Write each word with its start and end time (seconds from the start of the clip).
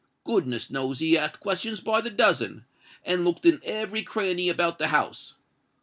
Goodness 0.23 0.71
knows 0.71 0.97
he 0.97 1.15
asked 1.15 1.39
questions 1.39 1.79
by 1.79 2.01
the 2.01 2.09
dozen, 2.09 2.65
and 3.05 3.23
looked 3.23 3.45
in 3.45 3.61
every 3.63 4.01
cranny 4.01 4.49
about 4.49 4.79
the 4.79 4.87
house. 4.87 5.35